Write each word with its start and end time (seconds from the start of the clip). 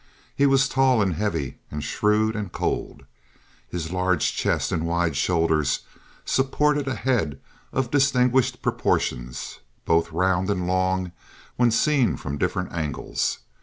He 0.35 0.47
was 0.47 0.67
tall 0.67 0.99
and 0.99 1.13
heavy 1.13 1.59
and 1.69 1.83
shrewd 1.83 2.35
and 2.35 2.51
cold. 2.51 3.05
His 3.69 3.91
large 3.91 4.33
chest 4.33 4.71
and 4.71 4.87
wide 4.87 5.15
shoulders 5.15 5.81
supported 6.25 6.87
a 6.87 6.95
head 6.95 7.39
of 7.71 7.91
distinguished 7.91 8.63
proportions, 8.63 9.59
both 9.85 10.11
round 10.11 10.49
and 10.49 10.65
long 10.65 11.11
when 11.55 11.69
seen 11.69 12.17
from 12.17 12.39
different 12.39 12.71
angles. 12.73 13.41